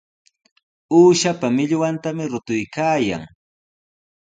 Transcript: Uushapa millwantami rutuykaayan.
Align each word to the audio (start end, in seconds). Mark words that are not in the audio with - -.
Uushapa 0.97 1.47
millwantami 1.55 2.23
rutuykaayan. 2.31 3.23